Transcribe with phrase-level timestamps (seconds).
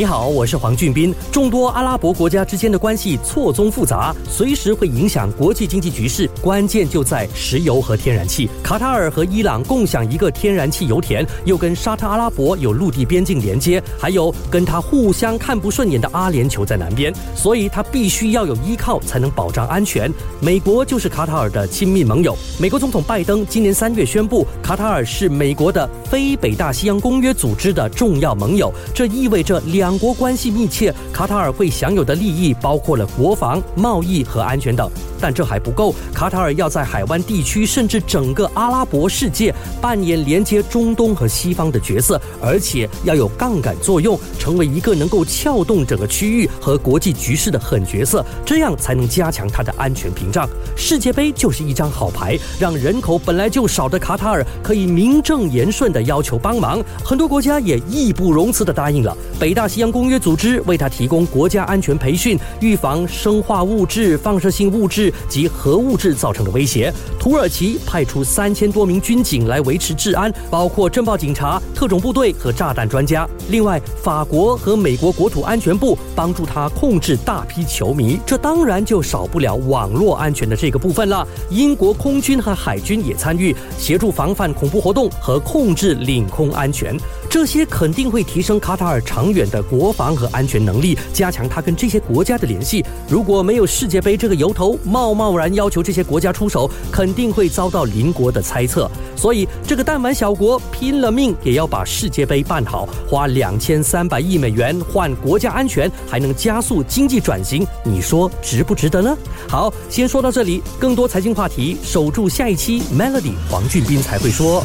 [0.00, 1.14] 你好，我是黄俊斌。
[1.30, 6.26] 众多阿拉伯国家之间的关系错综复杂，随时会影响国际经济局势。
[6.40, 8.48] 关键就在石油和天然气。
[8.62, 20.10] 卡塔尔和伊朗共享一个天然气油田，又跟沙特阿拉伯有陆地边境连接，还有跟他互相看不顺眼的阿联酋在南边，所以他必须要有依靠才能保障安全。
[20.40, 22.34] 美国就是卡塔尔的亲密盟友。
[22.58, 29.89] 美国总统拜登今年三月宣布，卡塔尔是美国的非北大西洋公约组织的重要盟友，这意味着两。
[29.90, 34.88] 两国关系密切，卡塔尔会享有的利益包括了国防、贸易和安全等。
[35.20, 50.48] 但这还不够，卡塔尔要在海湾地区甚至整个阿拉伯世界扮演连接中东和西方的角色，而且要有杠杆作用，成为一个能够撬动整个区域和国际局势的狠角色，这样才能加强它的安全屏障。
[50.76, 59.16] 世界杯就是一张好牌，让人口本来就少的卡塔尔可以名正言顺地要求帮忙，很多国家也义不容辞地答应了。
[59.40, 59.69] 北大。
[59.70, 66.92] 西洋公约组织为他提供国家安全培训，预防生化物质、放射性物质及核物质造成的威胁。
[67.20, 73.28] 土耳其派出三千多名军警来维持治安，包括政报警察、特种部队和炸弹专家。
[73.48, 81.24] 另外，法国和美国国土安全部帮助他控制大批球迷，这当然就少不了网络安全的这个部分了。
[81.48, 86.98] 英国空军和海军也参与协助防范恐怖活动和控制领空安全，
[87.30, 89.62] 这些肯定会提升卡塔尔长远的。
[89.62, 92.84] 国防和安全能力，加强他跟这些国家的联系。
[93.08, 98.90] 如果没有世界杯这个由头，贸贸然要求这些国家出手，肯定会遭到邻国的猜测。
[99.14, 109.16] 所以，这个弹丸小国拼了命也要把世界杯办好，花两千三百亿美元换国家安全，还能加速经济转型，你说值不值得呢？
[109.48, 114.64] 好，先说到这里，更多财经话题，守住下一期 Melody，黄俊斌才会说。